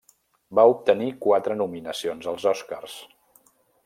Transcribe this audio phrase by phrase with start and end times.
[0.59, 2.97] Va obtenir quatre nominacions als Oscars.